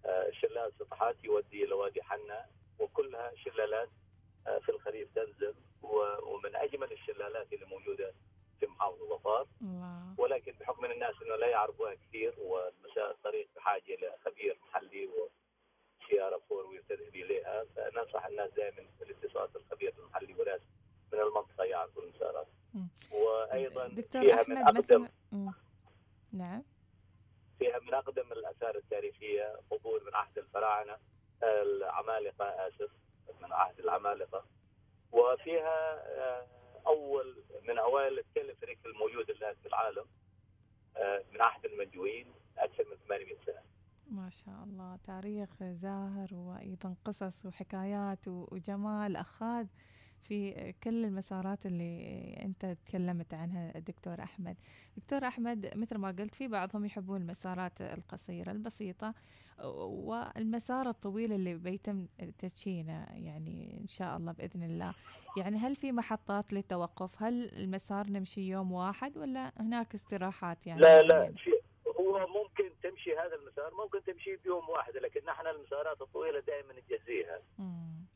آه، 0.05 0.31
شلال 0.31 0.71
سطحات 0.79 1.15
يودي 1.23 1.63
إلى 1.63 1.73
وادي 1.73 2.03
حنا 2.03 2.45
وكلها 2.79 3.31
شلالات 3.35 3.89
في 4.61 4.69
الخريف 4.69 5.07
تنزل 5.15 5.55
ومن 6.23 6.55
أجمل 6.55 6.91
الشلالات 6.91 7.53
اللي 7.53 7.65
موجودة 7.65 8.13
في 8.59 8.65
محافظة 8.67 9.17
ظفار. 9.17 9.47
ولكن 10.33 10.53
بحكم 10.59 10.85
إن 10.85 10.91
الناس 10.91 11.15
إنه 11.25 11.35
لا 11.35 11.47
يعرفوها 11.47 11.93
كثير 11.93 12.33
والطريق 12.39 13.47
بحاجه 13.55 13.93
إلى 13.93 14.15
خبير 14.25 14.57
محلي 14.69 15.09
وسياره 16.03 16.41
فور 16.49 16.65
ويل 16.65 16.83
تذهب 16.89 17.15
اليها 17.15 17.65
فننصح 17.75 18.25
الناس 18.25 18.51
دائما 18.51 18.89
بالاتصال 18.99 19.47
بالخبير 19.47 19.93
المحلي 19.99 20.33
وناس 20.33 20.61
من 21.13 21.19
المنطقة 21.19 21.63
يعرفوا 21.63 22.03
المسارات. 22.03 22.47
وأيضا 23.11 23.87
دكتور 23.87 24.21
فيها 24.21 24.45
من 24.47 24.57
اقدم 24.57 25.07
نعم. 26.31 26.63
فيها 27.59 27.79
من 27.79 27.93
أقدم 27.93 28.31
الآثار 28.31 28.75
التاريخية 28.75 29.59
قبور 29.71 30.03
من 30.03 30.15
عهد 30.15 30.37
الفراعنة 30.37 30.97
العمالقة 31.43 32.45
آسف 32.45 32.89
من 33.41 33.53
عهد 33.53 33.79
العمالقة. 33.79 34.45
وفيها 35.11 35.93
آه، 36.07 36.47
أول 36.87 37.43
من 37.67 37.77
أوائل 37.77 38.19
التلفريك 38.19 38.79
الموجود 38.85 39.29
الآن 39.29 39.55
في 39.61 39.67
العالم. 39.67 40.05
المنجوين 42.03 42.25
أكثر 42.57 42.83
من 42.91 42.97
800 43.07 43.35
سنة. 43.45 43.61
ما 44.07 44.29
شاء 44.29 44.63
الله. 44.63 44.97
تاريخ 45.03 45.63
زاهر 45.63 46.27
وأيضا 46.31 46.95
قصص 47.05 47.45
وحكايات 47.45 48.27
وجمال 48.27 49.15
أخاذ 49.15 49.67
في 50.21 50.73
كل 50.83 51.05
المسارات 51.05 51.65
اللي 51.65 52.33
أنت 52.45 52.77
تكلمت 52.85 53.33
عنها 53.33 53.79
دكتور 53.79 54.23
أحمد. 54.23 54.57
دكتور 54.97 55.27
أحمد 55.27 55.71
مثل 55.75 55.97
ما 55.97 56.07
قلت 56.07 56.35
في 56.35 56.47
بعضهم 56.47 56.85
يحبون 56.85 57.21
المسارات 57.21 57.81
القصيرة 57.81 58.51
البسيطة 58.51 59.13
والمسار 59.63 60.89
الطويل 60.89 61.33
اللي 61.33 61.55
بيتم 61.55 62.07
تدشينه 62.37 63.05
يعني 63.11 63.79
إن 63.81 63.87
شاء 63.87 64.17
الله 64.17 64.31
بإذن 64.31 64.63
الله. 64.63 64.93
يعني 65.37 65.57
هل 65.57 65.75
في 65.75 65.91
محطات 65.91 66.53
للتوقف؟ 66.53 67.23
هل 67.23 67.49
المسار 67.53 68.09
نمشي 68.09 68.41
يوم 68.49 68.71
واحد 68.71 69.17
ولا 69.17 69.51
هناك 69.57 69.93
استراحات 69.93 70.67
يعني؟ 70.67 70.81
لا 70.81 71.01
لا 71.01 71.23
يعني 71.23 71.35
هو 72.03 72.27
ممكن 72.27 72.71
تمشي 72.83 73.17
هذا 73.17 73.35
المسار 73.35 73.73
ممكن 73.73 74.03
تمشي 74.03 74.35
بيوم 74.35 74.69
واحد 74.69 74.97
لكن 74.97 75.25
نحن 75.25 75.47
المسارات 75.47 76.01
الطويلة 76.01 76.39
دائما 76.39 76.73
نجزيها. 76.73 77.41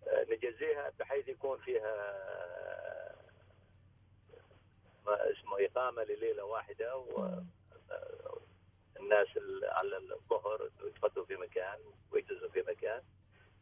آه، 0.07 0.25
نجزيها 0.29 0.91
بحيث 0.99 1.27
يكون 1.27 1.57
فيها 1.59 1.93
ما 5.05 5.31
اسمه 5.31 5.65
إقامة 5.65 6.03
لليلة 6.03 6.43
واحدة 6.43 6.97
والناس 8.95 9.27
على 9.63 9.97
الظهر 9.97 10.69
يتغدوا 10.83 11.25
في 11.25 11.35
مكان 11.35 11.79
ويجلسوا 12.11 12.49
في 12.49 12.61
مكان. 12.67 13.01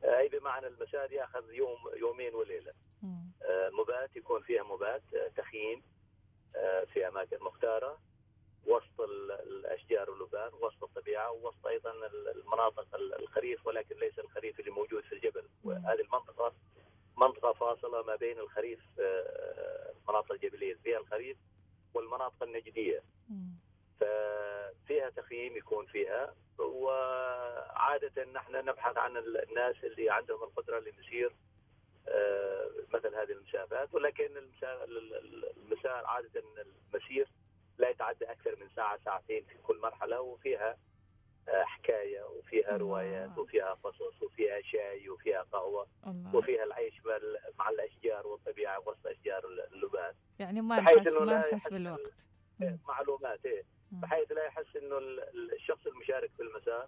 آه، 0.04 0.18
اي 0.18 0.28
بمعنى 0.28 0.68
المسار 0.68 1.12
يأخذ 1.12 1.54
يوم 1.54 1.78
يومين 1.96 2.36
وليلة. 2.36 2.74
آه، 3.44 3.70
مبات 3.70 4.16
يكون 4.16 4.42
فيها 4.42 4.64
مبات 4.64 5.02
تخييم 5.38 5.84
في 6.94 7.08
أماكن 7.08 7.38
مختارة 7.42 8.00
وسط 8.66 9.00
واللبان 10.46 10.68
وسط 10.68 10.84
الطبيعة 10.84 11.32
ووسط 11.32 11.68
أيضا 11.68 11.92
المناطق 12.36 12.96
الخريف 12.96 13.68
ولكن 13.68 13.96
ليس 13.96 14.20
الخريف 14.20 14.60
اللي 14.60 14.72
موجود 14.72 15.04
في 15.04 15.16
الجبل. 15.16 15.44
وهذه 15.64 16.02
المنطقة 16.02 16.54
منطقة 17.18 17.54
فاصلة 17.54 18.04
ما 18.04 18.16
بين 18.16 18.40
الخريف 18.40 18.80
المناطق 19.00 20.32
آه، 20.32 20.36
الجبلية 20.36 20.76
فيها 20.84 21.00
الخريف 21.00 21.38
والمناطق 21.94 22.44
النجدية. 22.44 23.04
ففيها 24.00 25.10
تخييم 25.10 25.58
يكون 25.58 25.86
فيها 25.86 26.36
وعادة 26.60 28.24
نحن 28.24 28.56
نبحث 28.56 28.98
عن 28.98 29.18
الناس 29.18 29.76
اللي 29.84 30.10
عندهم 30.10 30.44
القدرة 30.44 30.80
لنسير 30.80 31.36
آه، 32.08 32.70
مثل 32.94 33.16
هذه 33.16 33.32
المسافات. 33.32 33.94
ولكن 33.94 34.38
المسار 35.58 36.06
عادة 36.06 36.44
المسير 36.94 37.28
لا 37.78 37.90
يتعدى 37.90 38.26
أكثر 38.26 38.56
من 38.62 38.70
ساعة 38.76 39.00
ساعتين 39.06 39.44
في 39.46 39.58
كل 39.64 39.80
مرحلة 39.80 40.22
وفيها 40.22 40.78
آه، 41.50 41.64
حكاية 41.64 42.24
وفيها 42.24 42.78
روايات 42.78 43.38
وفيها 43.38 43.74
قصص 43.84 44.22
وفيها 44.22 44.62
شاي 44.62 45.10
وفيها 45.10 45.42
قهوة 45.42 45.88
الله. 46.08 46.36
وفيها 46.36 46.64
العيش 46.64 47.02
مع 47.60 47.70
الأشجار 47.70 48.28
والطبيعة 48.28 48.80
وسط 48.80 49.08
أشجار 49.08 49.46
اللبان 49.74 50.14
يعني 50.40 50.62
ما 50.62 50.80
نحس 50.80 51.08
ما 51.08 51.40
نحس 51.40 51.68
بالوقت. 51.70 52.26
معلومات 52.88 53.46
إيه. 53.46 53.64
بحيث 53.92 54.32
لا 54.32 54.46
يحس 54.46 54.76
إنه 54.76 54.98
الشخص 55.54 55.88
المشارك 55.88 56.32
في 56.38 56.44
المسار 56.44 56.88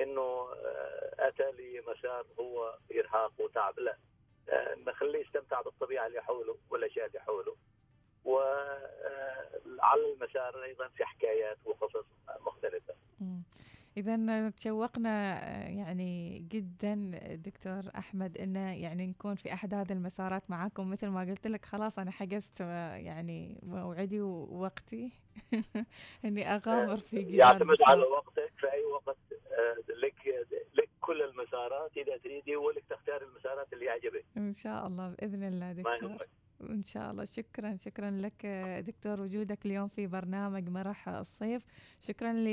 إنه 0.00 0.20
آه، 0.20 1.14
أتى 1.18 1.52
لمسار 1.52 2.26
هو 2.40 2.78
ارهاق 2.98 3.32
وتعب. 3.40 3.78
لا 3.78 3.96
آه، 4.48 4.74
نخليه 4.74 5.18
يستمتع 5.20 5.60
بالطبيعة 5.60 6.06
اللي 6.06 6.22
حوله 6.22 6.56
والأشياء 6.70 7.06
اللي 7.06 7.20
حوله. 7.20 7.56
وعلى 8.24 10.02
آه، 10.04 10.12
المسار 10.14 10.62
أيضا 10.64 10.88
في 10.88 11.04
حكايات 11.04 11.58
وقصص 11.64 12.04
مختلفة. 12.46 12.94
إذا 13.96 14.50
تشوقنا 14.50 15.40
يعني 15.68 16.38
جدا 16.50 16.94
دكتور 17.34 17.82
أحمد 17.98 18.38
إنه 18.38 18.74
يعني 18.82 19.06
نكون 19.06 19.34
في 19.34 19.52
أحد 19.52 19.74
هذه 19.74 19.92
المسارات 19.92 20.42
معاكم. 20.48 20.90
مثل 20.90 21.08
ما 21.08 21.20
قلت 21.20 21.46
لك 21.46 21.64
خلاص 21.64 21.98
أنا 21.98 22.10
حجزت 22.10 22.60
يعني 22.60 23.60
موعدي 23.62 24.20
ووقتي. 24.20 25.12
إني 26.24 26.54
أغامر 26.54 26.96
في 26.96 27.22
جبال 27.22 27.34
يعتمد 27.34 27.76
على 27.82 28.02
وقتك 28.02 28.52
في 28.56 28.72
أي 28.72 28.84
وقت 28.84 29.16
آه، 29.52 29.92
لك 30.02 30.46
لك 30.74 30.88
كل 31.00 31.22
المسارات 31.22 31.96
إذا 31.96 32.16
تريدي 32.16 32.56
ولك 32.56 32.84
تختار 32.90 33.22
المسارات 33.22 33.72
اللي 33.72 33.84
يعجبك. 33.84 34.24
إن 34.36 34.52
شاء 34.52 34.86
الله 34.86 35.08
بإذن 35.08 35.42
الله 35.42 35.72
دكتور. 35.72 36.26
إن 36.60 36.84
شاء 36.86 37.10
الله. 37.10 37.24
شكرا 37.24 37.76
شكرا 37.76 38.10
لك 38.10 38.46
دكتور 38.86 39.20
وجودك 39.20 39.66
اليوم 39.66 39.88
في 39.88 40.06
برنامج 40.06 40.68
مرح 40.68 41.08
الصيف. 41.08 41.64
شكرا 42.00 42.32
ل 42.32 42.46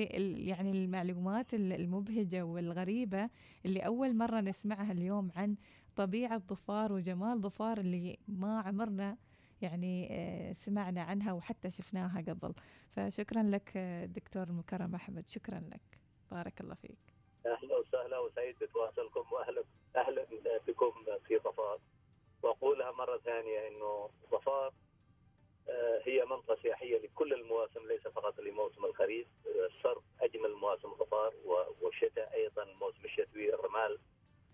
يعني 0.47 0.71
المعلومات 0.71 1.53
المبهجة 1.53 2.43
والغريبة 2.45 3.29
اللي 3.65 3.79
أول 3.79 4.15
مرة 4.15 4.39
نسمعها 4.41 4.91
اليوم 4.91 5.31
عن 5.35 5.55
طبيعة 5.95 6.37
ظفار 6.37 6.93
وجمال 6.93 7.41
ظفار 7.41 7.77
اللي 7.77 8.17
ما 8.27 8.59
عمرنا 8.61 9.17
يعني 9.61 10.07
آه، 10.11 10.53
سمعنا 10.53 11.01
عنها 11.01 11.33
وحتى 11.33 11.69
شفناها 11.71 12.21
قبل. 12.27 12.53
فشكرا 12.91 13.43
لك 13.43 13.77
دكتور 14.15 14.43
المكرم 14.43 14.95
أحمد. 14.95 15.27
شكرا 15.27 15.59
لك. 15.59 15.99
بارك 16.31 16.61
الله 16.61 16.75
فيك. 16.75 16.97
أهلا 17.45 17.77
وسهلا 17.77 18.19
وسعيد 18.19 18.55
بتواصلكم 18.61 19.33
وأهلا 19.33 19.63
أهلا 19.95 20.25
بكم 20.67 20.91
في 21.27 21.37
ظفار. 21.37 21.79
وأقولها 22.43 22.91
مرة 22.91 23.17
ثانية 23.17 23.67
إنه 23.67 24.09
ظفار 24.31 24.73
آه، 25.69 26.01
هي 26.03 26.25
منطقة 26.25 26.57
سياحية 26.61 26.97
لكل 26.97 27.33
المواسم 27.33 27.87
ليس 27.87 28.07
فقط 28.07 28.39
لموسم 28.39 28.85
الخريف. 28.85 29.27
الصرف 29.45 30.03
أجمل 30.21 30.53
مواسم 30.53 30.95
ظفار 30.95 31.33
والشتاء 31.81 32.33
أيضا 32.33 32.63
الموسم 32.63 33.05
الشتوي 33.05 33.53
الرمال 33.53 33.99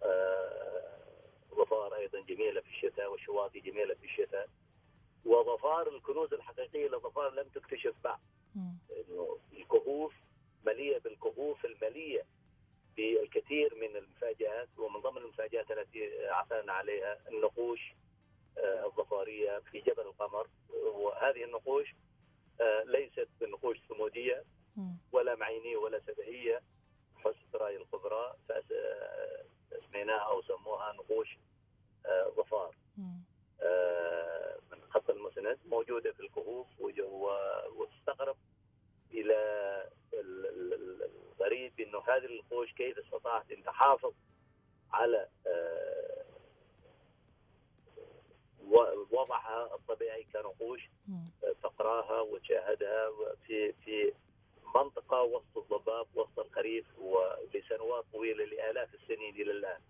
آه، 0.04 0.98
ظفار 1.56 1.96
أيضا 1.96 2.22
جميلة 2.22 2.62
في 2.62 2.67
الشتاء 2.69 3.12
والشواطئ 3.12 3.60
جميلة 3.60 3.93
في 3.93 4.06
الشتاء. 4.06 4.50
وظفار 5.26 5.88
الكنوز 5.88 6.34
الحقيقية 6.34 6.88
لظفار 6.88 7.30
لم 7.34 7.48
تكتشف 7.48 7.93
بعد. 8.04 8.19
إنه 8.91 9.38
الكهوف 9.54 10.13
مليئة 10.65 11.00
بالكهوف 11.00 11.65
المليئة 11.65 12.24
بالكثير 12.98 13.76
من 13.76 13.96
المفاجآت. 13.98 14.69
ومن 14.78 14.92
ضمن 14.92 14.92
المفاجآت 15.43 15.71
التي 15.71 16.27
عثرنا 16.27 16.73
عليها 16.73 17.17
النقوش 17.29 17.93
آه، 18.58 18.86
الظفارية 18.86 19.60
في 19.60 19.79
جبل 19.79 20.01
القمر. 20.01 20.47
وهذه 20.95 21.43
النقوش 21.43 21.95
آه، 22.62 22.84
ليست 22.84 23.27
بالنقوش 23.39 23.77
ثمودية 23.89 24.43
ولا 25.12 25.36
معينية 25.36 25.77
ولا 25.77 25.99
سبعية 25.99 26.62
حسب 27.15 27.56
رأي 27.56 27.77
الخبراء 27.77 28.38
فسميناها 28.49 30.19
أو 30.19 30.41
سموها 30.41 30.93
نقوش 30.93 31.38
آه، 32.06 32.32
ظفار. 32.38 32.75
من 34.71 34.82
خط 34.89 35.10
المسند 35.10 35.60
موجودة 35.65 36.12
في 36.12 36.19
الكهوف 36.19 36.67
وتستغرب 37.77 38.38
إلى 39.12 39.89
الغريب 40.13 41.79
إنه 41.79 42.03
هذه 42.08 42.25
النقوش 42.25 42.73
كيف 42.73 42.97
استطاعت 42.97 43.51
أن 43.51 43.63
تحافظ 43.63 44.13
على 44.93 45.27
آه، 45.47 46.23
وضعها 49.12 49.75
الطبيعي 49.75 50.23
كنقوش 50.34 50.89
آه، 51.43 51.53
تقراها 51.63 52.21
وتشاهدها 52.21 53.10
في 53.47 53.73
في 53.73 54.13
منطقة 54.75 55.21
وسط 55.21 55.58
الضباب 55.58 56.08
وسط 56.15 56.39
الخريف 56.39 56.86
ولسنوات 56.99 58.06
طويلة 58.13 58.45
لآلاف 58.45 58.93
السنين 58.93 59.36
إلى 59.36 59.51
الآن 59.51 59.82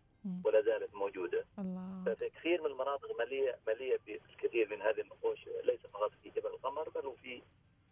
ولا 0.45 0.61
زالت 0.61 0.93
موجودة. 0.95 1.45
الله. 1.59 2.03
ففي 2.05 2.29
كثير 2.29 2.61
من 2.61 2.67
المناطق 2.71 3.19
مليئة 3.19 3.57
مليئة 3.67 3.99
بالكثير 4.05 4.69
من 4.69 4.81
هذه 4.81 5.01
النقوش 5.01 5.39
ليس 5.63 5.79
فقط 5.93 6.11
في 6.23 6.29
جبل 6.29 6.47
القمر 6.49 6.89
بل 6.89 7.05
وفي 7.05 7.41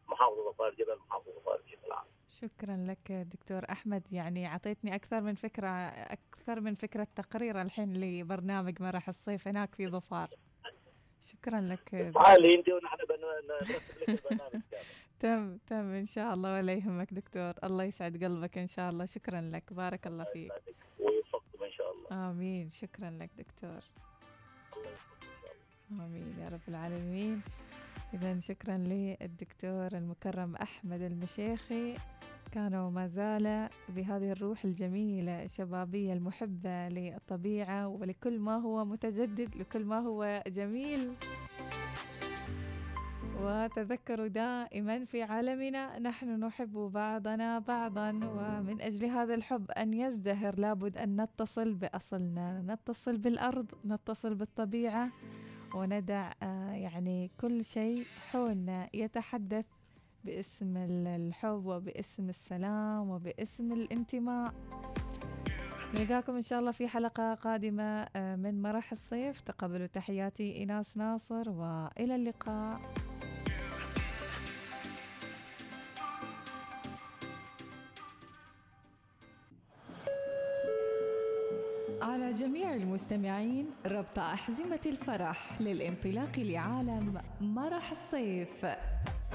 محافظه 0.07 0.51
ظفار 0.51 0.73
جبل 0.73 0.97
محافظه 0.97 1.31
ظفار 1.31 1.61
بشكل 1.61 1.91
عام. 1.91 2.05
شكرا 2.41 2.85
لك 2.89 3.00
دكتور 3.11 3.65
أحمد 3.71 4.13
يعني 4.13 4.47
أعطيتني 4.47 4.95
أكثر 4.95 5.21
من 5.21 5.35
فكرة 5.35 5.67
أكثر 5.87 6.59
من 6.59 6.75
فكرة 6.75 7.07
تقرير 7.15 7.61
الحين 7.61 7.93
لبرنامج 7.93 8.81
مرح 8.81 9.07
الصيف 9.07 9.47
هناك 9.47 9.75
في 9.75 9.87
ظفار. 9.87 10.29
شكرا 11.21 11.61
لك. 11.61 12.11
تعالي 12.13 12.55
أنت 12.55 12.69
ونحن 12.69 12.97
بنرتب 13.09 14.01
لك 14.01 14.09
البرنامج 14.09 14.61
تم 15.19 15.57
تم 15.57 15.93
إن 15.93 16.05
شاء 16.05 16.33
الله 16.33 16.53
ولا 16.53 16.73
يهمك 16.73 17.13
دكتور. 17.13 17.53
الله 17.63 17.83
يسعد 17.83 18.23
قلبك 18.23 18.57
إن 18.57 18.67
شاء 18.67 18.89
الله. 18.89 19.05
شكرا 19.05 19.41
لك. 19.41 19.73
بارك 19.73 20.07
الله 20.07 20.23
فيك. 20.23 20.51
ويوفقكم 20.99 21.63
إن 21.63 21.71
شاء 21.71 21.87
الله. 21.91 22.31
آمين. 22.31 22.69
شكرا 22.69 23.09
لك 23.09 23.29
دكتور. 23.37 23.81
آمين. 25.91 26.35
يا 26.39 26.49
رب 26.49 26.65
العالمين. 26.67 27.41
إذا 28.13 28.39
شكرا 28.39 28.77
للدكتور 28.77 29.87
المكرم 29.93 30.55
أحمد 30.55 31.01
المشيخي. 31.01 31.95
كان 32.51 32.75
وما 32.75 33.07
زال 33.07 33.69
بهذه 33.89 34.31
الروح 34.31 34.65
الجميلة 34.65 35.43
الشبابية 35.43 36.13
المحبة 36.13 36.89
للطبيعة 36.89 37.87
ولكل 37.87 38.39
ما 38.39 38.57
هو 38.57 38.85
متجدد 38.85 39.55
لكل 39.55 39.85
ما 39.85 39.99
هو 39.99 40.43
جميل. 40.47 41.11
وتذكروا 43.41 44.27
دائما 44.27 45.05
في 45.05 45.23
عالمنا 45.23 45.99
نحن 45.99 46.39
نحب 46.39 46.73
بعضنا 46.73 47.59
بعضا 47.59 48.09
ومن 48.09 48.81
أجل 48.81 49.05
هذا 49.05 49.33
الحب 49.33 49.71
أن 49.71 49.93
يزدهر 49.93 50.59
لابد 50.59 50.97
أن 50.97 51.21
نتصل 51.21 51.73
بأصلنا 51.73 52.61
نتصل 52.67 53.17
بالأرض 53.17 53.65
نتصل 53.85 54.35
بالطبيعة 54.35 55.09
وندع 55.75 56.31
آه، 56.43 56.71
يعني 56.71 57.31
كل 57.41 57.65
شيء 57.65 58.03
حولنا 58.31 58.89
يتحدث 58.93 59.65
باسم 60.25 60.77
الحب 61.07 61.65
وباسم 61.65 62.29
السلام 62.29 63.09
وباسم 63.09 63.73
الانتماء. 63.73 64.53
نلقاكم 65.95 66.35
إن 66.35 66.41
شاء 66.41 66.59
الله 66.59 66.71
في 66.71 66.87
حلقة 66.87 67.33
قادمة 67.33 68.07
آه، 68.15 68.35
من 68.35 68.61
مرح 68.61 68.91
الصيف. 68.91 69.41
تقبلوا 69.41 69.87
تحياتي 69.87 70.55
إيناس 70.55 70.97
ناصر 70.97 71.49
وإلى 71.49 72.15
اللقاء. 72.15 72.81
على 82.01 82.33
جميع 82.33 82.75
المستمعين 82.75 83.69
ربط 83.85 84.19
أحزمة 84.19 84.81
الفرح 84.85 85.61
للانطلاق 85.61 86.39
لعالم 86.39 87.21
مرح 87.41 87.91
الصيف. 87.91 88.65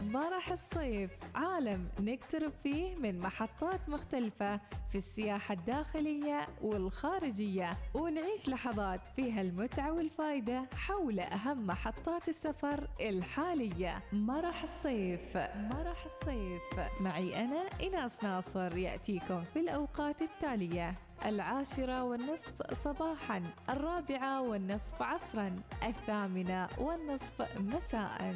مرح 0.03 0.53
الصيف 0.53 1.11
عالم 1.35 1.89
نقترب 2.01 2.53
فيه 2.63 2.97
من 2.97 3.19
محطات 3.19 3.89
مختلفة 3.89 4.61
في 4.93 4.99
السياحة 4.99 5.55
الداخلية 5.55 6.47
والخارجية 6.63 7.71
ونعيش 7.95 8.49
لحظات 8.49 9.01
فيها 9.17 9.41
المتعة 9.41 9.93
والفائدة 9.93 10.65
حول 10.77 11.21
أهم 11.21 11.67
محطات 11.67 12.29
السفر 12.29 12.89
الحالية. 13.01 13.99
مرح 14.13 14.63
الصيف 14.63 15.37
مرح 15.37 16.07
الصيف 16.07 16.63
معي 17.01 17.45
أنا 17.45 17.63
إناس 17.83 18.25
ناصر 18.25 18.77
يأتيكم 18.77 19.45
في 19.45 19.61
الأوقات 19.61 20.23
التالية. 20.23 20.95
العاشرة 21.27 22.05
والنصف 22.05 22.55
صباحا 22.85 23.43
الرابعة 23.71 24.43
والنصف 24.43 25.03
عصرا 25.03 25.57
الثامنة 25.87 26.69
والنصف 26.79 27.59
مساء. 27.61 28.35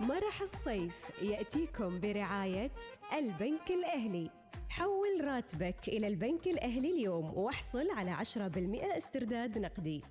مرح 0.00 0.42
الصيف 0.42 1.22
يأتيكم 1.22 2.00
برعاية 2.00 2.70
البنك 3.12 3.70
الأهلي. 3.70 4.30
حول 4.68 5.24
راتبك 5.24 5.88
إلى 5.88 6.06
البنك 6.06 6.46
الأهلي 6.46 6.90
اليوم 6.90 7.38
واحصل 7.38 7.90
على 7.90 8.10
10% 8.10 8.96
استرداد 8.96 9.58
نقدي. 9.58 10.02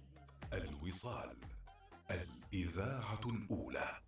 الوصال 0.54 1.38
الإذاعة 2.12 3.22
الأولى. 3.26 4.07